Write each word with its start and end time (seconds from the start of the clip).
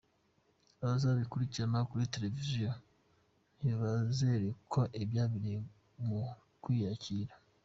Abazabikurikirana 0.81 1.79
kuri 1.89 2.11
televiziyo 2.13 2.69
ntibazerekwa 3.57 4.83
ibyabereye 5.03 5.59
mu 6.05 6.19
kwiyakira. 6.63 7.33